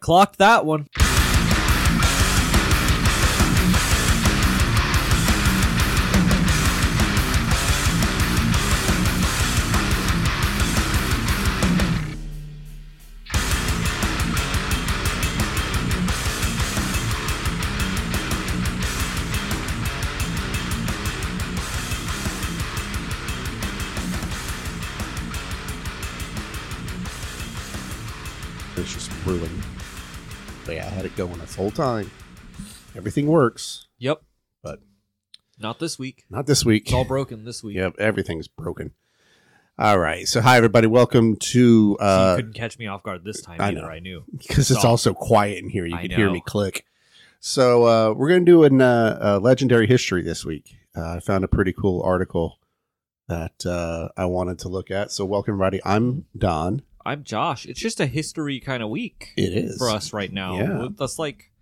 [0.00, 0.88] Clocked that one.
[31.26, 32.10] Going this whole time.
[32.96, 34.22] Everything works, Yep.
[34.62, 34.80] but
[35.58, 36.24] Not this week.
[36.30, 36.84] not this week.
[36.84, 37.76] It's all broken this week.
[37.76, 38.92] Yep, everything's broken.
[39.78, 40.26] All right.
[40.26, 40.86] So, hi, everybody.
[40.86, 43.82] Welcome to, So uh, you couldn't catch me off guard this time I either.
[43.82, 43.88] know.
[43.88, 44.24] I knew.
[44.38, 45.84] because it's all so- quiet in here.
[45.84, 46.86] You I can hear me click.
[47.40, 50.76] So, uh, we're going to do an, uh, uh, legendary history this week.
[50.96, 52.58] Uh, I found a pretty cool article
[53.28, 55.12] that, uh, I wanted to look at.
[55.12, 55.80] So, welcome, everybody.
[55.84, 56.80] I'm Don.
[57.06, 57.66] I'm Josh.
[57.66, 59.78] It's just a history kind of week It is.
[59.78, 60.56] for us right now.
[60.58, 60.88] Yeah.
[60.98, 61.52] That's like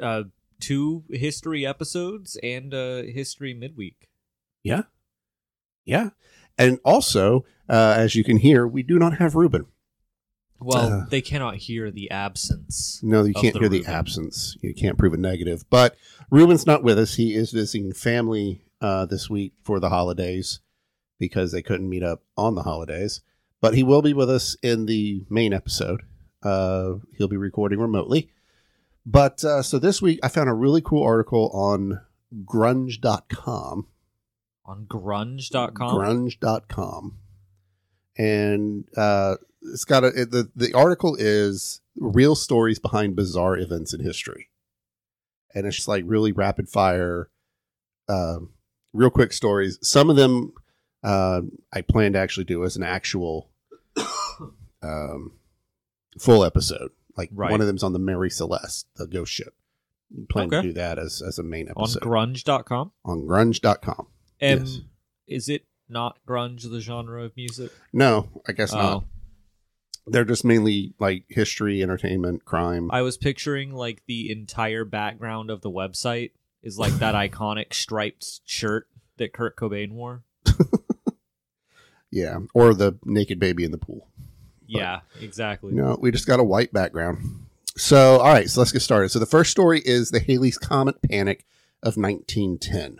[0.00, 0.24] uh,
[0.60, 4.08] two history episodes and uh, history midweek.
[4.62, 4.82] Yeah.
[5.84, 6.10] Yeah.
[6.58, 9.66] And also, uh, as you can hear, we do not have Ruben.
[10.60, 11.06] Well, Uh.
[11.08, 13.00] they cannot hear the absence.
[13.04, 14.56] No, you can't the hear the absence.
[14.60, 15.64] You can't prove a negative.
[15.70, 15.96] But
[16.30, 17.14] Ruben's not with us.
[17.14, 20.58] He is visiting family uh, this week for the holidays
[21.20, 23.20] because they couldn't meet up on the holidays.
[23.60, 26.02] But he will be with us in the main episode.
[26.42, 28.30] Uh, he'll be recording remotely.
[29.04, 32.00] But uh, so this week, I found a really cool article on
[32.44, 33.86] grunge.com.
[34.64, 35.96] On grunge.com.
[35.96, 37.18] grunge.com
[38.18, 43.94] and uh, it's got a it, the the article is real stories behind bizarre events
[43.94, 44.50] in history
[45.54, 47.30] and it's just like really rapid fire
[48.08, 48.50] um,
[48.92, 50.52] real quick stories some of them
[51.04, 51.40] uh,
[51.72, 53.50] i plan to actually do as an actual
[54.82, 55.32] um,
[56.18, 57.50] full episode like Right.
[57.50, 59.54] one of them's on the mary celeste the ghost ship
[60.30, 62.02] plan to do that as, as a main episode.
[62.02, 62.92] on grunge.com.
[63.04, 64.06] on grunge.com
[64.40, 64.80] And Yes.
[65.26, 67.70] is it not grunge the genre of music?
[67.92, 69.04] no i guess not Oh,
[70.10, 72.88] they're just mainly like history, entertainment, crime.
[72.90, 76.30] I was picturing like the entire background of the website
[76.62, 78.88] is like that iconic striped shirt
[79.18, 80.22] that Kurt Cobain wore.
[82.10, 84.08] Yeah, or the naked baby in the pool.
[84.66, 85.72] Yeah, exactly.
[85.72, 87.46] No, we just got a white background.
[87.76, 89.08] So, all right, so let's get started.
[89.10, 91.46] So, the first story is the Halley's Comet Panic
[91.82, 92.98] of 1910.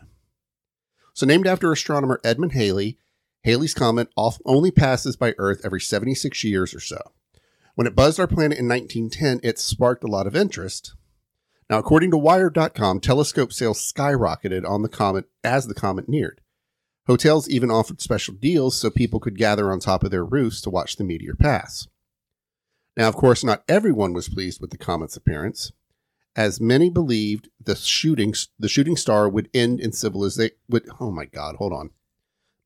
[1.12, 2.96] So, named after astronomer Edmund Halley,
[3.44, 7.12] Halley's Comet off- only passes by Earth every 76 years or so.
[7.74, 10.94] When it buzzed our planet in 1910, it sparked a lot of interest.
[11.70, 16.40] Now, according to Wired.com, telescope sales skyrocketed on the comet as the comet neared.
[17.08, 20.70] Hotels even offered special deals so people could gather on top of their roofs to
[20.70, 21.88] watch the meteor pass.
[22.98, 25.72] Now, of course, not everyone was pleased with the comet's appearance,
[26.36, 30.54] as many believed the shooting the shooting star would end in civilization.
[30.68, 31.90] Would oh my god, hold on,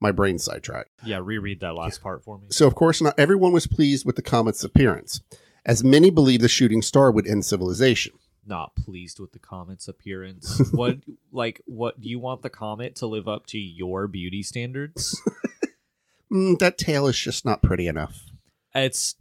[0.01, 0.91] my brain sidetracked.
[1.05, 2.49] Yeah, reread that last part for me.
[2.51, 5.21] So, of course, not everyone was pleased with the comet's appearance,
[5.65, 8.15] as many believed the shooting star would end civilization.
[8.45, 10.61] Not pleased with the comet's appearance.
[10.73, 10.99] what
[11.31, 15.21] like what do you want the comet to live up to your beauty standards?
[16.33, 18.31] Mm, that tail is just not pretty enough.
[18.75, 19.17] it's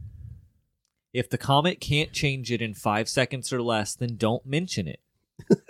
[1.11, 5.01] if the comet can't change it in 5 seconds or less, then don't mention it.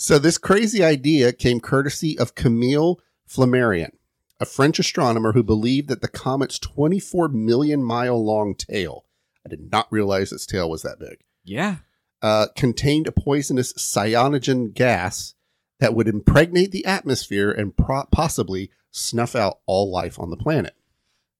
[0.00, 3.90] So this crazy idea came courtesy of Camille Flammarion,
[4.38, 9.06] a French astronomer who believed that the comet's 24 million mile long tail,
[9.44, 11.18] I did not realize its tail was that big,
[11.48, 11.76] Yeah.
[12.22, 15.34] uh, contained a poisonous cyanogen gas
[15.80, 20.74] that would impregnate the atmosphere and pro- possibly snuff out all life on the planet.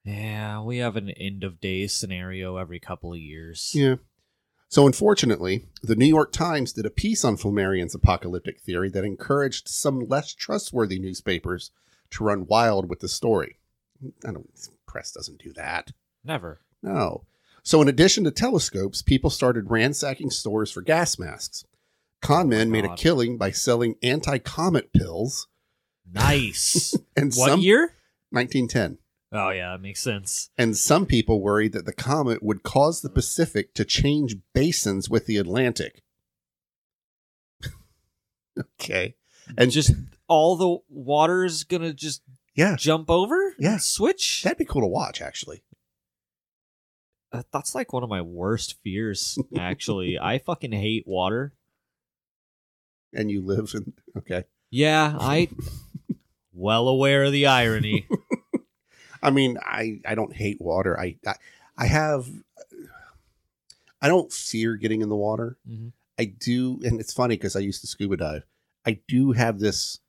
[0.04, 3.72] Yeah, we have an end of days scenario every couple of years.
[3.74, 3.96] Yeah.
[4.70, 9.66] So, unfortunately, the New York Times did a piece on Flammarion's apocalyptic theory that encouraged
[9.66, 11.70] some less trustworthy newspapers
[12.10, 13.58] to run wild with the story.
[14.24, 14.48] I don't,
[14.86, 15.92] press doesn't do that.
[16.22, 16.60] Never.
[16.82, 17.24] No.
[17.62, 21.64] So, in addition to telescopes, people started ransacking stores for gas masks.
[22.20, 25.48] Con oh men made a killing by selling anti comet pills.
[26.12, 26.96] Nice.
[27.16, 27.94] And what some year?
[28.30, 28.98] 1910.
[29.32, 30.50] Oh yeah, that makes sense.
[30.56, 35.26] And some people worried that the comet would cause the Pacific to change basins with
[35.26, 36.02] the Atlantic.
[38.58, 39.16] okay.
[39.56, 39.92] And just
[40.28, 42.22] all the water's gonna just
[42.54, 43.54] yeah, jump over?
[43.58, 43.78] Yeah.
[43.78, 44.42] Switch?
[44.42, 45.62] that'd be cool to watch, actually.
[47.32, 50.18] Uh, that's like one of my worst fears, actually.
[50.18, 51.52] I fucking hate water.
[53.12, 54.44] And you live in, okay.
[54.70, 55.48] Yeah, I
[56.52, 58.06] well aware of the irony.
[59.22, 60.98] I mean, I, I don't hate water.
[60.98, 61.34] I, I,
[61.76, 62.28] I have,
[64.00, 65.56] I don't fear getting in the water.
[65.68, 65.92] Mhm.
[66.20, 68.42] I do, and it's funny because I used to scuba dive.
[68.84, 70.00] I do have this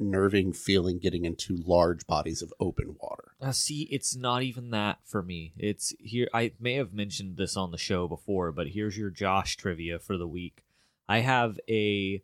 [0.00, 3.32] unnerving feeling getting into large bodies of open water.
[3.40, 5.52] Uh, see, it's not even that for me.
[5.56, 6.28] It's here.
[6.34, 10.16] I may have mentioned this on the show before, but here's your Josh trivia for
[10.16, 10.64] the week.
[11.08, 12.22] I have a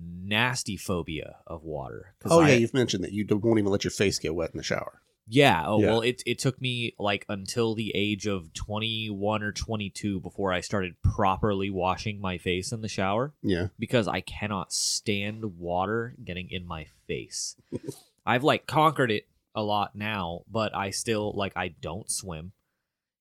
[0.00, 2.14] nasty phobia of water.
[2.24, 4.50] Oh I- yeah, you've mentioned that you don't, won't even let your face get wet
[4.52, 5.02] in the shower.
[5.28, 5.64] Yeah.
[5.66, 5.90] Oh Yeah.
[5.90, 10.20] well, it it took me like until the age of twenty one or twenty two
[10.20, 15.58] before I started properly washing my face in the shower Yeah, because I cannot stand
[15.58, 17.56] water getting in my face.
[18.26, 22.52] I've like conquered it a lot now, but I still like I don't swim.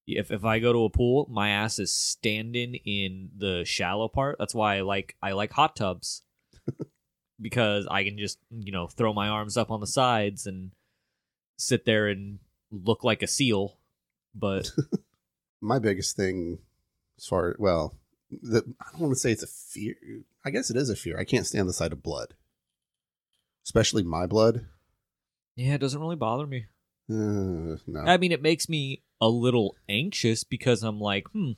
[0.06, 4.38] If if I go to a pool, my ass is standing in the shallow part.
[4.40, 6.24] That's why I like I like hot tubs.
[7.42, 10.72] because I can just, you know, throw my arms up on the sides and
[11.58, 12.40] sit there and
[12.72, 13.78] look like a seal.
[14.34, 14.72] But
[15.62, 16.60] my biggest thing,
[17.18, 17.96] as far well,
[18.30, 19.96] the, I don't want to say it's a fear.
[20.46, 21.18] I guess it is a fear.
[21.20, 22.36] I can't stand the sight of blood,
[23.66, 24.66] especially my blood.
[25.56, 26.68] yeah, it doesn't really bother me.
[27.10, 31.52] Uh, no, I mean, it makes me a little anxious because I'm like, hmm,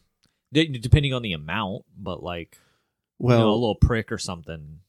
[0.53, 2.57] d- depending on the amount, but like,
[3.17, 4.79] well, you know, a little prick or something.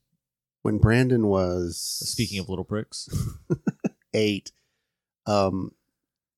[0.63, 3.09] when Brandon was Speaking of little pricks,
[4.15, 4.53] eight,
[5.27, 5.73] um,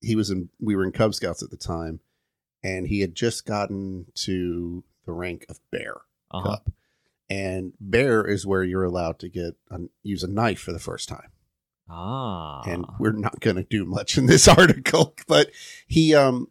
[0.01, 0.49] he was in.
[0.59, 1.99] We were in Cub Scouts at the time,
[2.63, 5.95] and he had just gotten to the rank of bear
[6.31, 6.49] uh-huh.
[6.49, 6.71] cup,
[7.29, 11.07] and bear is where you're allowed to get a, use a knife for the first
[11.09, 11.29] time.
[11.89, 15.49] ah, and we're not going to do much in this article but
[15.87, 16.47] he um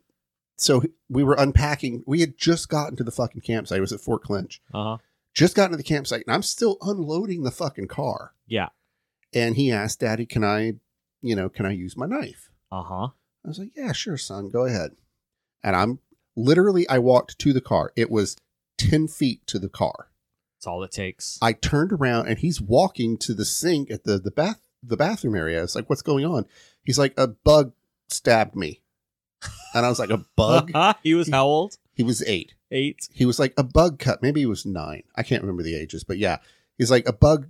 [0.56, 4.00] so we were unpacking we had just gotten to the fucking campsite it was at
[4.00, 4.99] fort clinch uh-huh.
[5.32, 8.69] just gotten to the campsite and i'm still unloading the fucking car Yeah.
[9.32, 10.75] and he asked daddy can i
[11.22, 13.08] you know can i use my knife Uh-huh.
[13.44, 14.92] i was like yeah sure son go ahead
[15.62, 15.98] and i'm
[16.36, 18.36] literally i walked to the car it was
[18.78, 20.08] 10 feet to the car
[20.56, 21.38] That's all it takes.
[21.40, 25.36] I turned around and he's walking to the sink at the the bath the bathroom
[25.36, 25.62] area.
[25.62, 26.44] It's like, what's going on?
[26.82, 27.72] He's like, a bug
[28.08, 28.80] stabbed me,
[29.74, 30.72] and I was like, a bug.
[31.04, 31.76] he was how old?
[31.94, 32.54] he was eight.
[32.72, 33.08] Eight.
[33.12, 34.22] He was like, a bug cut.
[34.22, 35.04] Maybe he was nine.
[35.14, 36.38] I can't remember the ages, but yeah,
[36.78, 37.46] he's like, a bug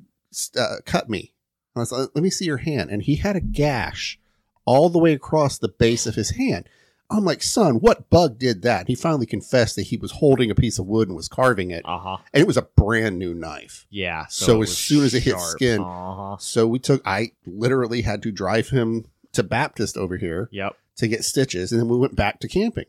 [0.59, 1.33] uh, cut me.
[1.75, 4.19] And I was like, let me see your hand, and he had a gash
[4.65, 6.69] all the way across the base of his hand.
[7.11, 8.87] I'm like, son, what bug did that?
[8.89, 11.83] He finally confessed that he was holding a piece of wood and was carving it,
[11.85, 12.19] Uh-huh.
[12.33, 13.87] and it was a brand new knife.
[13.91, 14.27] Yeah.
[14.31, 15.51] So it as soon as it hit sharp.
[15.51, 16.37] skin- Uh-huh.
[16.39, 20.75] So we took, I literally had to drive him to Baptist over here Yep.
[20.97, 22.87] to get stitches, and then we went back to camping.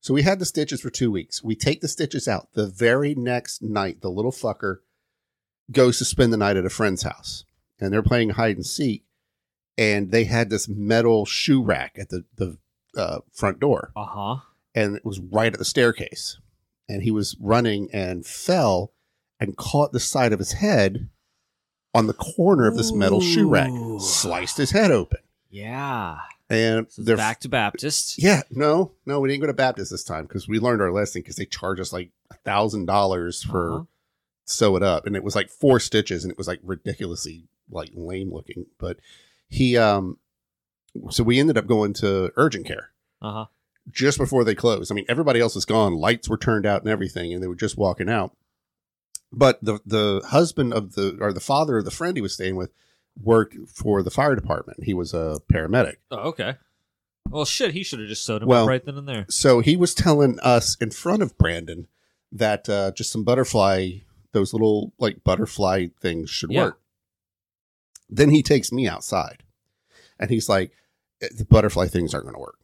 [0.00, 1.42] So we had the stitches for two weeks.
[1.44, 2.48] We take the stitches out.
[2.54, 4.78] The very next night, the little fucker
[5.70, 7.44] goes to spend the night at a friend's house,
[7.82, 9.04] and they're playing hide and seek,
[9.76, 12.58] and they had this metal shoe rack at the the
[12.96, 14.36] uh, front door, Uh-huh.
[14.74, 16.38] and it was right at the staircase.
[16.88, 18.92] And he was running and fell
[19.40, 21.08] and caught the side of his head
[21.94, 25.20] on the corner of this metal shoe rack, sliced his head open.
[25.48, 26.18] Yeah.
[26.50, 28.22] And So they're back to Baptist.
[28.22, 31.22] yeah, no, no, we didn't go to Baptist this time because we learned our lesson
[31.22, 33.84] because they charge us like a thousand dollars for Uh-huh.
[34.44, 37.90] sew it up, and it was like four stitches, and it was like ridiculously like
[37.94, 38.66] lame looking.
[38.78, 38.98] But
[39.48, 40.18] he, um,
[41.10, 43.46] so we ended up going to urgent care Uh-huh.
[43.90, 44.92] just before they closed.
[44.92, 47.54] I mean, everybody else was gone, lights were turned out, and everything, and they were
[47.56, 48.36] just walking out.
[49.32, 52.56] But the the husband of the or the father of the friend he was staying
[52.56, 52.70] with
[53.22, 54.84] worked for the fire department.
[54.84, 55.96] He was a paramedic.
[56.10, 56.56] Oh, okay.
[57.30, 59.24] Well, shit, he should have just sewed him Well- up right then and there.
[59.30, 61.86] So he was telling us in front of Brandon
[62.30, 64.00] that uh, just some butterfly,
[64.32, 66.64] those little like butterfly things should Yeah.
[66.64, 66.80] work.
[68.14, 69.42] Then he takes me outside
[70.18, 70.72] and he's like,
[71.22, 72.58] "Eh, the butterfly things aren't going to work.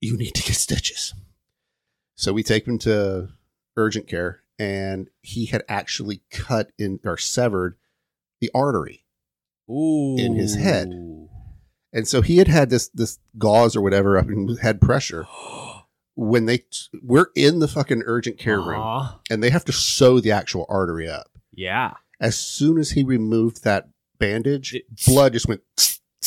[0.00, 1.14] You need to get stitches.
[2.16, 3.30] So we take him to
[3.76, 7.76] urgent care and he had actually cut in or severed
[8.40, 9.04] the artery.
[9.70, 10.16] Ooh.
[10.18, 10.88] in his head.
[11.92, 15.26] And so he had had this this gauze or whatever up and had pressure.
[16.16, 16.64] When they
[17.02, 19.18] we're in the fucking urgent care room Uh-huh.
[19.30, 21.30] and they have to sew the actual artery up.
[21.54, 21.94] Yeah.
[22.20, 23.88] As soon as he removed that
[24.20, 25.62] bandage, It- blood just went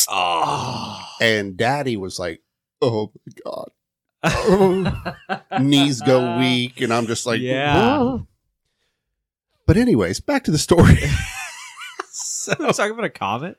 [0.10, 1.02] Oh.
[1.22, 2.42] and daddy was like,
[2.82, 3.70] "Oh my god."
[4.24, 5.16] Oh.
[5.62, 7.78] Knees go weak and I'm just like, Yeah.
[8.00, 8.28] "Whoa."
[9.66, 10.98] But anyways, back to the story.
[12.12, 13.58] so, We're talking about a comet?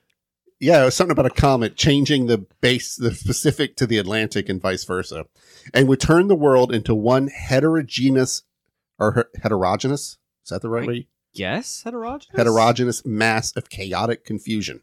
[0.59, 4.47] yeah, it was something about a comet changing the base, the Pacific to the Atlantic
[4.49, 5.25] and vice versa,
[5.73, 8.43] and would turn the world into one heterogeneous
[8.99, 10.17] or heterogeneous.
[10.43, 11.07] Is that the right way?
[11.37, 12.35] Yes, heterogeneous.
[12.35, 14.81] Heterogeneous mass of chaotic confusion.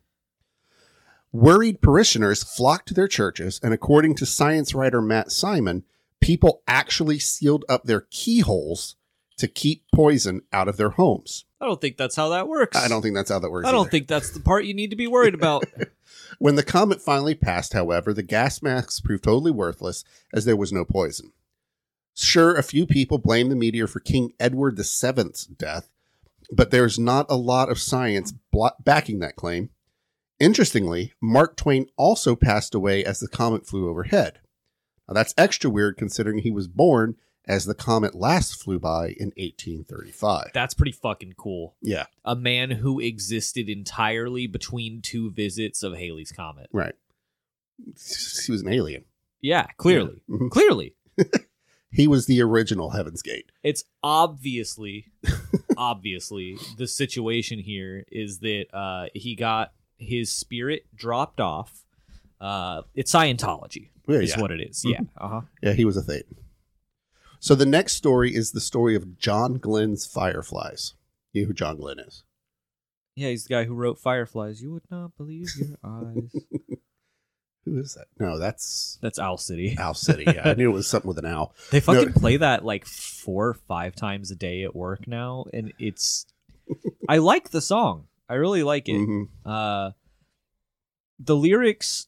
[1.33, 5.85] Worried parishioners flocked to their churches, and according to science writer Matt Simon,
[6.21, 8.97] people actually sealed up their keyholes
[9.39, 11.47] to keep poison out of their homes.
[11.61, 12.77] I don't think that's how that works.
[12.77, 13.67] I don't think that's how that works.
[13.67, 13.91] I don't either.
[13.91, 15.65] think that's the part you need to be worried about.
[16.39, 20.73] When the comet finally passed, however, the gas masks proved totally worthless as there was
[20.73, 21.33] no poison.
[22.15, 25.89] Sure, a few people blame the meteor for King Edward VII's death,
[26.53, 28.33] but there's not a lot of science
[28.85, 29.71] backing that claim.
[30.39, 34.41] Interestingly, Mark Twain also passed away as the comet flew overhead.
[35.09, 37.17] Now, that's extra weird considering he was born
[37.47, 40.51] as the comet last flew by in 1835.
[40.55, 41.75] that's pretty fucking cool.
[41.83, 46.69] Yeah, A man who existed entirely between two visits of Halley's Comet.
[46.73, 46.95] right.
[48.47, 49.05] He was an alien.
[49.41, 50.23] Yeah, clearly.
[50.31, 50.51] Mhm.
[50.51, 50.95] Clearly.
[51.95, 53.53] He was the original Heaven's Gate.
[53.63, 55.09] It's obviously,
[55.77, 61.85] obviously, the situation here is that uh, he got his spirit dropped off.
[62.41, 64.41] Uh, it's Scientology, Yeah, is yeah.
[64.41, 64.83] what it is.
[64.85, 64.91] Mhm.
[64.93, 65.01] Yeah.
[65.17, 65.41] Uh huh.
[65.63, 66.37] Yeah, he was a Thetan.
[67.39, 70.95] So the next story is the story of John Glenn's Fireflies.
[71.33, 72.23] You know who John Glenn is?
[73.15, 74.63] Yeah, he's the guy who wrote Fireflies.
[74.63, 76.35] You would not believe your eyes.
[77.65, 78.07] Who is that?
[78.19, 79.77] No, that's That's Owl City.
[79.79, 80.25] Owl City.
[80.27, 81.55] Yeah, I knew it was something with an owl.
[81.71, 82.21] They fucking No.
[82.21, 86.27] play that like four or five times a day at work now, and it's.
[87.09, 88.07] I like the song.
[88.29, 88.95] I really like it.
[88.97, 89.29] Mhm.
[89.45, 89.91] Uh,
[91.19, 92.07] the lyrics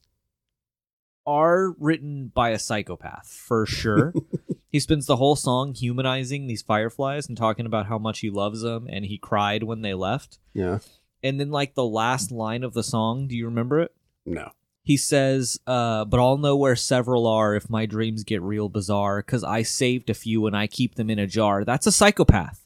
[1.27, 4.13] are written by a psychopath for sure.
[4.73, 8.61] he spends the whole song humanizing these fireflies and talking about how much he loves
[8.63, 10.39] them, and he cried when they left.
[10.53, 10.81] Yeah.
[11.23, 13.95] And then, like the last line of the song, do you remember it?
[14.27, 14.51] No.
[14.85, 19.23] He says, uh, but I'll know where several are if my dreams get real bizarre,
[19.23, 21.65] because I saved a few and I keep them in a jar.
[21.65, 22.63] That's a psychopath.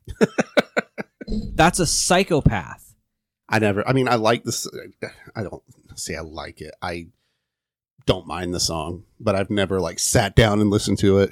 [1.54, 2.94] That's a psychopath.
[3.48, 3.86] I never.
[3.86, 4.68] I mean, I like this.
[5.36, 5.62] I don't
[5.94, 6.74] say I like it.
[6.82, 7.06] I
[8.04, 11.30] don't mind the song, but I've never like sat down and listened to it.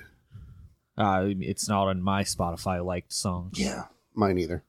[0.97, 3.51] Uh, it's not on my Spotify liked song.
[3.55, 4.63] Yeah, mine either.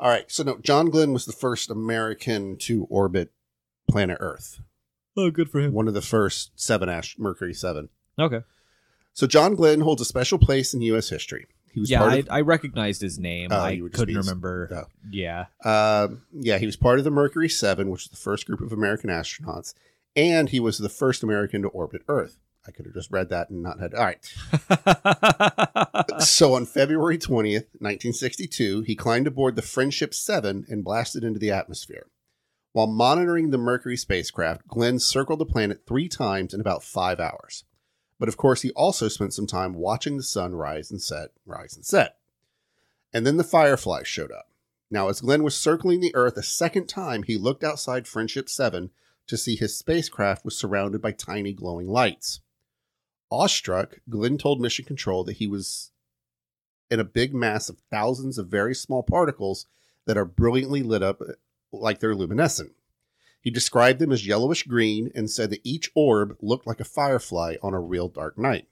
[0.00, 0.30] All right.
[0.30, 3.32] So no, John Glenn was the first American to orbit
[3.88, 4.60] planet Earth.
[5.16, 5.72] Oh, good for him.
[5.72, 7.88] One of the first seven ash Mercury seven.
[8.18, 8.42] Okay.
[9.12, 11.08] So John Glenn holds a special place in U.S.
[11.08, 11.46] history.
[11.72, 13.48] He was Yeah, part I, of, I recognized his name.
[13.50, 14.68] Oh, I couldn't remember.
[14.72, 14.84] oh.
[15.10, 15.46] Yeah.
[15.64, 18.72] Um, yeah, he was part of the Mercury Seven, which is the first group of
[18.72, 19.74] American astronauts,
[20.14, 22.38] and he was the first American to orbit Earth.
[22.66, 23.94] I could have just read that and not had.
[23.94, 24.22] All right.
[26.22, 31.50] so on February 20th, 1962, he climbed aboard the Friendship 7 and blasted into the
[31.50, 32.06] atmosphere.
[32.78, 37.64] While monitoring the Mercury spacecraft, Glenn circled the planet three times in about five hours.
[38.20, 41.74] But of course, he also spent some time watching the sun rise and set, rise
[41.74, 42.18] and set.
[43.12, 44.52] And then the Fireflies showed up.
[44.92, 48.90] Now, as Glenn was circling the Earth a second time, he looked outside Friendship 7
[49.26, 52.42] to see his spacecraft was surrounded by tiny glowing lights.
[53.28, 55.90] Awestruck, Glenn told Mission Control that he was
[56.92, 59.66] in a big mass of thousands of very small particles
[60.04, 61.20] that are brilliantly lit up
[61.72, 62.72] like they're luminescent.
[63.40, 67.56] He described them as yellowish green and said that each orb looked like a firefly
[67.62, 68.66] on a real dark night.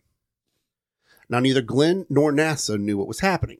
[1.29, 3.59] Now, neither Glenn nor NASA knew what was happening.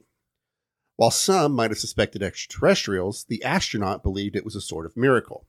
[0.95, 5.45] While some might have suspected extraterrestrials, the astronaut believed it was a sort of miracle.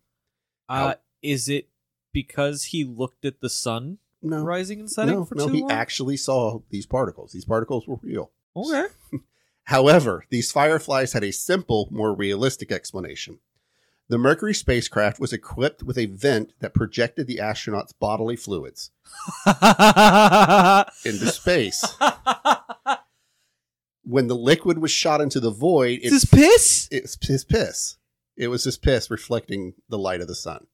[0.69, 1.69] Uh, is it
[2.13, 5.61] because he looked at the sun No, rising and setting no, for no, too he
[5.63, 5.71] long?
[5.71, 7.33] actually saw these particles.
[7.33, 8.31] These particles were real.
[8.55, 8.87] okay.
[9.65, 13.39] However, these fireflies had a simple, more realistic explanation.
[14.11, 18.91] The Mercury spacecraft was equipped with a vent that projected the astronauts' bodily fluids
[21.05, 21.85] into space.
[24.05, 26.89] When the liquid was shot into the void, it, piss?
[26.91, 27.99] it's his piss.
[28.37, 30.67] It was his piss reflecting the light of the sun.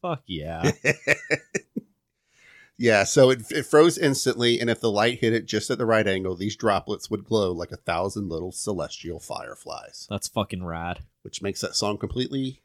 [0.00, 0.70] Fuck yeah.
[2.78, 5.86] Yeah, so it, it froze instantly, and if the light hit it just at the
[5.86, 11.00] right angle, these droplets would glow like a thousand little celestial fireflies, That's fucking rad.
[11.22, 12.60] which makes that song completely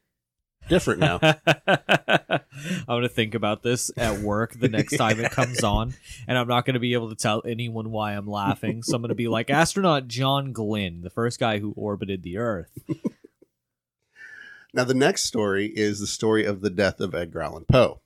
[0.68, 1.20] different now.
[1.68, 5.94] I'm gonna think about this at work the next time it comes on,
[6.27, 8.84] and I'm not gonna be able to tell anyone why I'm laughing.
[8.84, 12.77] So I'm gonna be like, astronaut John Glenn, the first guy who orbited the Earth.
[14.74, 18.01] now, the next story is the story of the death of Edgar Allan Poe.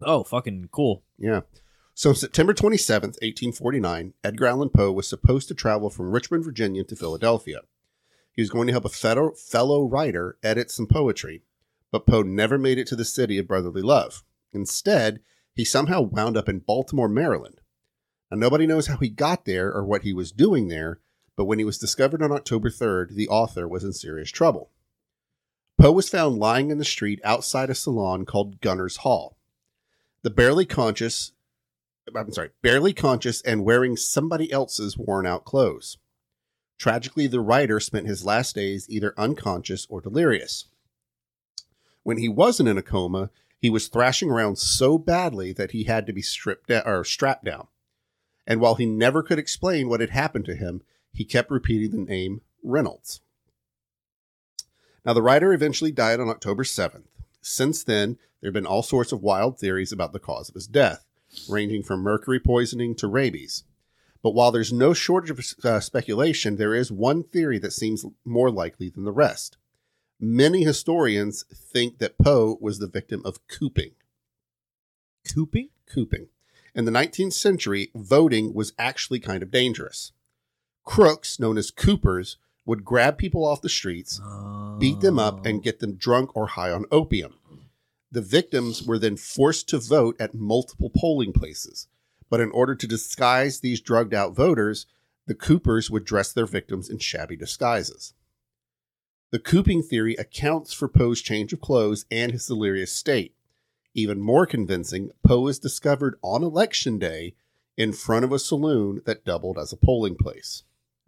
[0.00, 1.02] Oh, fucking cool.
[1.18, 1.40] Yeah.
[1.94, 6.96] So, September 27th, 1849, Edgar Allan Poe was supposed to travel from Richmond, Virginia to
[6.96, 7.60] Philadelphia.
[8.32, 11.42] He was going to help a fellow, fellow writer edit some poetry,
[11.92, 14.24] but Poe never made it to the city of brotherly love.
[14.52, 15.20] Instead,
[15.54, 17.60] he somehow wound up in Baltimore, Maryland.
[18.30, 20.98] Now, nobody knows how he got there or what he was doing there,
[21.36, 24.70] but when he was discovered on October 3rd, the author was in serious trouble.
[25.78, 29.36] Poe was found lying in the street outside a salon called Gunner's Hall.
[30.24, 31.32] The barely conscious
[32.14, 35.98] I'm sorry, barely conscious and wearing somebody else's worn out clothes.
[36.78, 40.66] Tragically, the writer spent his last days either unconscious or delirious.
[42.02, 46.06] When he wasn't in a coma, he was thrashing around so badly that he had
[46.06, 47.68] to be stripped or strapped down.
[48.46, 52.10] And while he never could explain what had happened to him, he kept repeating the
[52.10, 53.20] name Reynolds.
[55.04, 57.04] Now, the writer eventually died on October 7th.
[57.46, 60.66] Since then, there have been all sorts of wild theories about the cause of his
[60.66, 61.04] death,
[61.46, 63.64] ranging from mercury poisoning to rabies.
[64.22, 68.50] But while there's no shortage of uh, speculation, there is one theory that seems more
[68.50, 69.58] likely than the rest.
[70.18, 73.92] Many historians think that Poe was the victim of cooping.
[75.30, 75.68] Cooping?
[75.86, 76.28] Cooping.
[76.74, 80.12] In the 19th century, voting was actually kind of dangerous.
[80.84, 84.20] Crooks, known as coopers, would grab people off the streets,
[84.78, 87.34] beat them up, and get them drunk or high on opium.
[88.10, 91.88] The victims were then forced to vote at multiple polling places.
[92.30, 94.86] But in order to disguise these drugged out voters,
[95.26, 98.14] the coopers would dress their victims in shabby disguises.
[99.30, 103.34] The cooping theory accounts for Poe's change of clothes and his delirious state.
[103.92, 107.34] Even more convincing, Poe is discovered on election day
[107.76, 110.62] in front of a saloon that doubled as a polling place.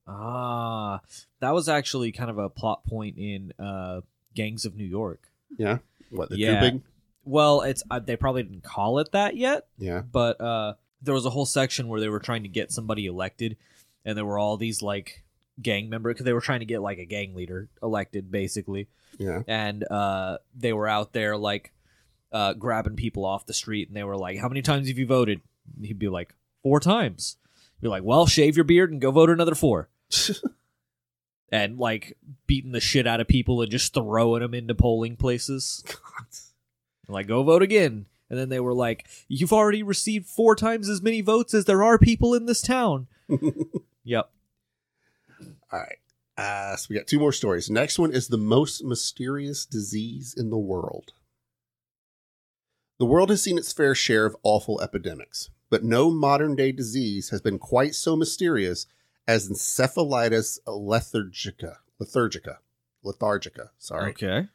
[0.07, 1.01] Ah,
[1.41, 4.01] that was actually kind of a plot point in uh,
[4.35, 5.29] Gangs of New York.
[5.59, 5.79] Yeah.
[6.11, 6.61] What, the Yeah.
[6.61, 6.83] cooping?
[7.25, 10.03] Well, it's uh, they probably didn't call it that yet, Yeah.
[10.03, 13.57] but uh, there was a whole section where they were trying to get somebody elected,
[14.05, 15.25] and there were all these like
[15.61, 18.87] gang members because they were trying to get like a gang leader elected, basically,
[19.19, 19.43] Yeah.
[19.49, 21.73] and uh, they were out there like
[22.31, 25.07] uh, grabbing people off the street, and they were like, "How many times have you
[25.07, 25.41] voted?"
[25.77, 26.33] And he'd be like,
[26.63, 27.39] four times."
[27.81, 29.89] Be like, "Well, shave your beard and go vote another four.
[31.53, 35.85] and like beating the shit out of people and just throwing them into polling places.
[37.09, 38.07] Like, go vote again.
[38.29, 41.85] And then they were like, You've already received four times as many votes as there
[41.85, 43.07] are people in this town.
[44.05, 44.31] yep.
[45.73, 45.99] All right.
[46.37, 47.71] Uh, so we got two more stories.
[47.71, 51.13] Next one is the most mysterious disease in the world.
[52.99, 57.31] The world has seen its fair share of awful epidemics, but no modern day disease
[57.31, 58.87] has been quite so mysterious
[59.27, 61.77] as encephalitis lethargica.
[62.01, 62.59] Lethargica.
[63.05, 63.71] Lethargica.
[63.79, 64.11] Sorry.
[64.11, 64.49] Okay.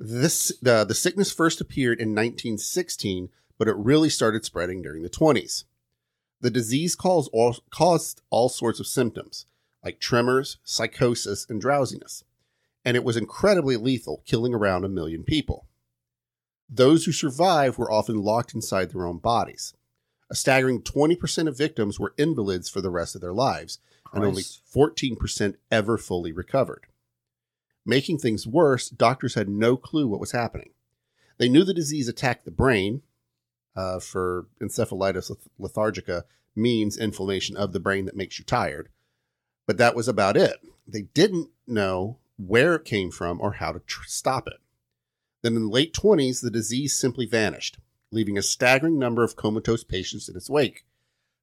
[0.00, 5.10] This uh, the sickness first appeared in 1916, but it really started spreading during the
[5.10, 5.64] 20s.
[6.40, 9.46] The disease caused all, caused all sorts of symptoms,
[9.84, 12.22] like tremors, psychosis, and drowsiness,
[12.84, 15.66] and it was incredibly lethal, killing around a million people.
[16.68, 19.74] Those who survived were often locked inside their own bodies.
[20.30, 23.78] A staggering 20% of victims were invalids for the rest of their lives,
[24.12, 26.86] and only 14% ever fully recovered.
[27.84, 30.70] Making things worse, doctors had no clue what was happening.
[31.38, 33.02] They knew the disease attacked the brain,
[33.78, 36.24] uh, for encephalitis lethargica
[36.56, 38.88] means inflammation of the brain that makes you tired,
[39.66, 40.56] but that was about it.
[40.86, 44.58] They didn't know where it came from or how to tr- stop it.
[45.42, 47.78] Then in the late 20s, the disease simply vanished,
[48.10, 50.84] leaving a staggering number of comatose patients in its wake.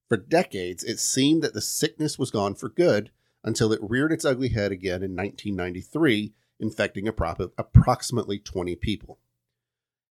[0.07, 3.11] For decades, it seemed that the sickness was gone for good
[3.43, 9.19] until it reared its ugly head again in 1993, infecting appro- approximately 20 people.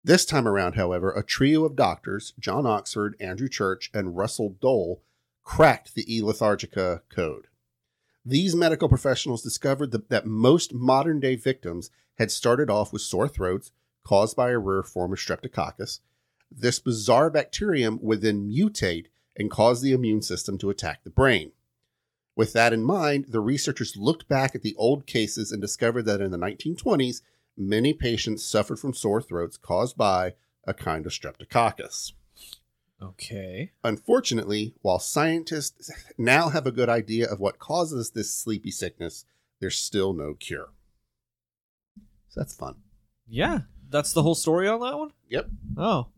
[0.02, 5.02] This time around, however, a trio of doctors, John Oxford, Andrew Church, and Russell Dole,
[5.42, 6.22] cracked the E.
[6.22, 7.48] lethargica code.
[8.24, 13.28] These medical professionals discovered that, that most modern day victims had started off with sore
[13.28, 13.72] throats
[14.04, 16.00] caused by a rare form of streptococcus.
[16.50, 21.52] This bizarre bacterium would then mutate and cause the immune system to attack the brain.
[22.36, 26.20] With that in mind, the researchers looked back at the old cases and discovered that
[26.20, 27.22] in the 1920s,
[27.56, 32.12] many patients suffered from sore throats caused by a kind of streptococcus.
[33.02, 33.72] Okay.
[33.82, 39.24] Unfortunately, while scientists now have a good idea of what causes this sleepy sickness,
[39.60, 40.68] there's still no cure.
[42.28, 42.76] So that's fun.
[43.26, 43.60] Yeah.
[43.88, 45.12] That's the whole story on that one?
[45.28, 45.50] Yep.
[45.76, 46.08] Oh.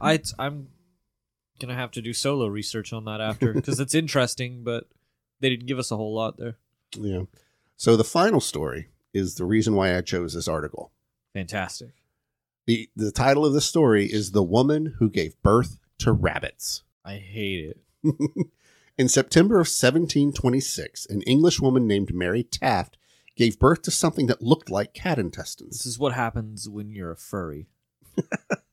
[0.00, 0.68] I I'm
[1.58, 4.88] gonna have to do solo research on that after because it's interesting, but
[5.40, 6.56] they didn't give us a whole lot there.
[6.96, 7.22] Yeah.
[7.76, 10.92] So the final story is the reason why I chose this article.
[11.34, 11.90] Fantastic.
[12.66, 16.82] The the title of the story is The Woman Who Gave Birth to Rabbits.
[17.04, 17.80] I hate it.
[18.98, 22.98] In September of 1726, an English woman named Mary Toft
[23.36, 25.78] gave birth to something that looked like cat intestines.
[25.78, 27.68] This is what happens when you're a furry.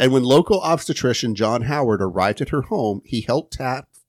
[0.00, 4.00] And when local obstetrician John Howard arrived at her home, he helped Toft,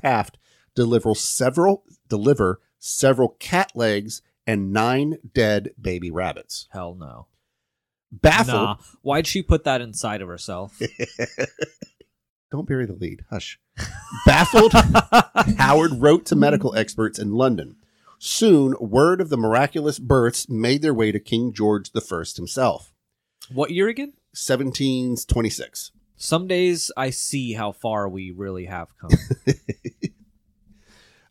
[0.00, 0.38] Toft
[0.74, 6.66] deliver several deliver several cat legs and nine dead baby rabbits.
[6.70, 7.26] Hell no.
[8.10, 8.76] Baffled, Nah.
[9.02, 10.80] Why'd she put that inside of herself?
[12.50, 13.24] don't bury the lead.
[13.28, 13.58] Hush.
[14.24, 14.72] Baffled,
[15.58, 17.76] Howard wrote to medical experts in London.
[18.18, 22.94] Soon, word of the miraculous births made their way to King George I himself.
[23.52, 24.14] what year again?
[24.34, 25.92] 1726.
[26.16, 29.10] Some days I see how far we really have come.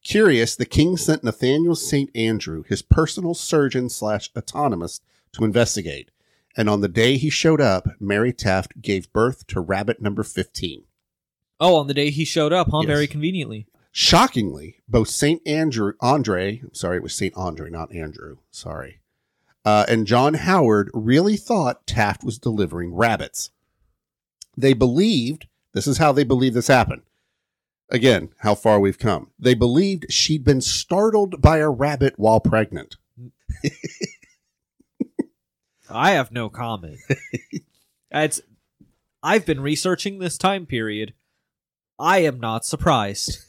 [0.03, 2.09] Curious, the king sent Nathaniel St.
[2.15, 6.11] Andrew, his personal surgeon slash anatomist, to investigate.
[6.57, 10.83] And on the day he showed up, Mary Toft gave birth to rabbit number 15.
[11.59, 12.79] oh, on the day he showed up, huh?
[12.81, 12.87] Yes.
[12.87, 13.67] Very conveniently.
[13.91, 15.41] Shockingly, both St.
[15.47, 17.33] Andrew, Andre, sorry, it was St.
[17.35, 18.99] Andre, not Andrew, sorry,
[19.65, 23.51] uh, and John Howard really thought Toft was delivering rabbits.
[24.57, 27.01] They believed, this is how they believed this happened.
[27.89, 29.31] Again, how far we've come.
[29.37, 32.97] They believed she'd been startled by a rabbit while pregnant.
[35.89, 36.97] I have no comment.
[38.11, 38.41] it's
[39.21, 41.13] I've been researching this time period.
[41.99, 43.37] I am not surprised.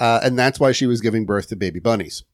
[0.00, 2.24] Uh, and that's why she was giving birth to baby bunnies.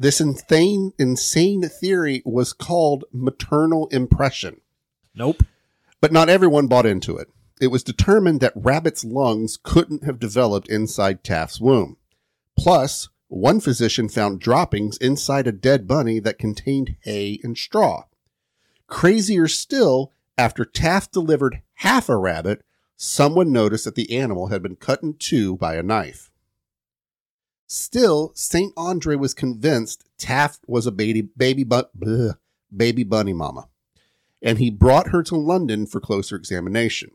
[0.00, 4.62] This insane, insane theory was called maternal impression.
[5.14, 5.42] Nope.
[6.00, 7.28] But not everyone bought into it.
[7.60, 11.98] It was determined that rabbits' lungs couldn't have developed inside Toft's womb.
[12.58, 18.04] Plus, one physician found droppings inside a dead bunny that contained hay and straw.
[18.86, 22.64] Crazier still, after Toft delivered half a rabbit,
[22.96, 26.29] someone noticed that the animal had been cut in two by a knife.
[27.72, 28.72] Still, St.
[28.76, 32.36] Andre was convinced Toft was a baby baby bu- bleh,
[32.74, 33.68] baby bunny mama
[34.42, 37.12] and he brought her to London for closer examination.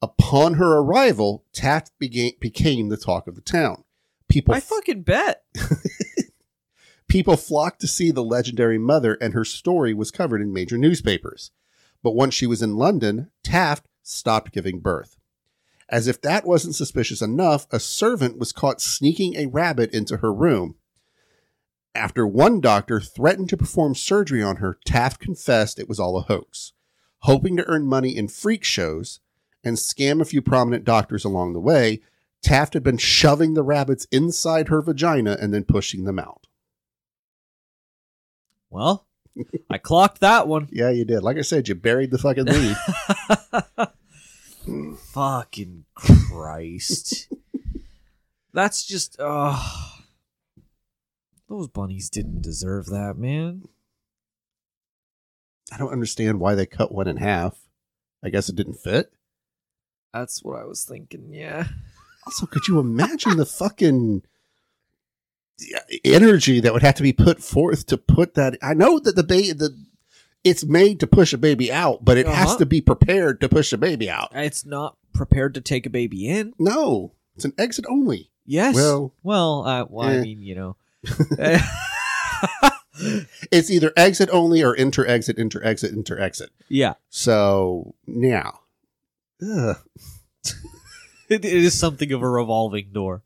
[0.00, 3.84] Upon her arrival, Toft began, became the talk of the town.
[4.28, 5.44] People, I fucking bet.
[7.08, 11.50] people flocked to see the legendary mother, and her story was covered in major newspapers.
[12.02, 15.16] But once she was in London, Toft stopped giving birth.
[15.88, 20.32] As if that wasn't suspicious enough, a servant was caught sneaking a rabbit into her
[20.32, 20.76] room.
[21.94, 26.22] After one doctor threatened to perform surgery on her, Toft confessed it was all a
[26.22, 26.72] hoax,
[27.20, 29.20] hoping to earn money in freak shows
[29.62, 32.02] and scam a few prominent doctors along the way.
[32.42, 36.46] Toft had been shoving the rabbits inside her vagina and then pushing them out.
[38.70, 39.06] Well,
[39.70, 40.68] I clocked that one.
[40.72, 41.22] Yeah, you did.
[41.22, 42.76] Like I said, you buried the fucking lead.
[45.12, 47.32] Fucking Christ.
[48.52, 49.58] That's just uh
[51.48, 53.68] those bunnies didn't deserve that, man.
[55.72, 57.58] I don't understand why they cut one in half.
[58.22, 59.12] I guess it didn't fit.
[60.12, 61.66] That's what I was thinking, yeah.
[62.26, 64.22] Also, could you imagine the fucking
[66.04, 68.56] energy that would have to be put forth to put that?
[68.62, 69.76] I know that the the
[70.44, 72.58] it's made to push a baby out, but it has Uh-huh.
[72.58, 74.30] to be prepared to push a baby out.
[74.34, 76.52] It's not prepared to take a baby in.
[76.58, 78.30] No, it's an exit only.
[78.46, 78.74] Yes.
[78.74, 80.22] Well, well, uh, well I eh.
[80.22, 80.76] mean, you know.
[83.50, 86.50] it's either exit only or enter exit, enter exit, enter exit.
[86.68, 86.94] yeah.
[87.08, 88.60] So now,
[89.40, 89.76] it
[91.44, 93.22] is something of a revolving door.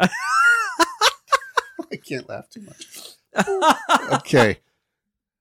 [0.00, 2.86] I can't laugh too much.
[4.12, 4.58] okay.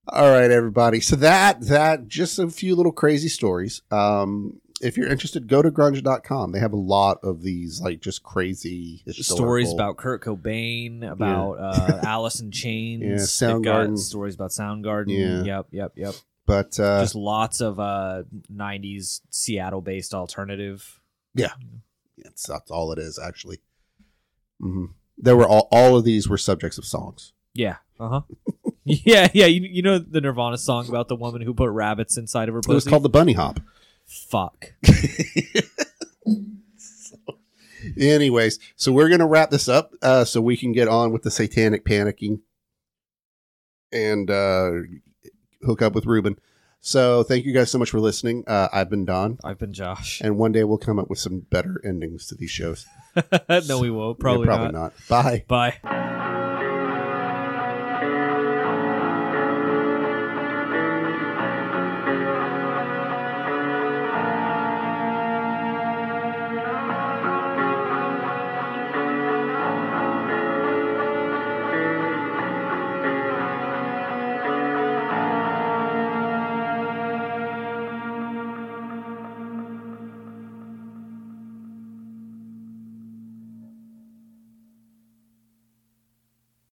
[0.08, 1.00] All right, everybody.
[1.00, 3.82] So that that just a few little crazy stories.
[3.92, 6.52] Um, if you're interested, go to grunge.com.
[6.52, 12.00] They have a lot of these like just crazy stories about Kurt Cobain, about uh,
[12.04, 13.04] Alice in Chains.
[13.04, 13.98] Yeah, Soundgarden.
[14.00, 15.10] stories about Soundgarden.
[15.10, 15.44] Yeah.
[15.58, 16.16] Yep, yep, yep.
[16.48, 21.00] but uh Just lots of uh, 90s Seattle based alternative.
[22.18, 23.60] it's, that's all it is actually.
[24.60, 24.86] hmm
[25.16, 27.34] There were all all of these were subjects of songs.
[27.54, 27.78] Yeah.
[28.00, 28.22] Uh huh.
[29.06, 29.46] yeah, yeah.
[29.46, 32.60] You, you know the Nirvana song about the woman who put rabbits inside of her
[32.60, 33.60] It was called the bunny hop.
[34.08, 34.74] Fuck.
[37.98, 41.32] Anyways, so we're gonna wrap this up uh, so we can get on with the
[41.32, 42.40] satanic panicking
[43.92, 44.72] and uh,
[45.66, 46.38] hook up with Ruben.
[46.80, 48.44] So thank you guys so much for listening.
[48.48, 50.22] Uh, I've been Don, I've been Josh.
[50.22, 52.86] and one day we'll come up with some better endings to these shows.
[53.68, 54.18] no, we won't.
[54.18, 54.74] Yeah, Probably, probably not.
[54.74, 54.94] not.
[55.08, 55.44] Bye.
[55.48, 56.08] Bye.